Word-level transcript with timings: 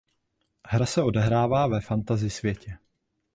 Hra 0.67 0.85
se 0.85 1.03
odehrává 1.03 1.67
ve 1.67 1.79
fantasy 1.81 2.29
světě. 2.29 2.77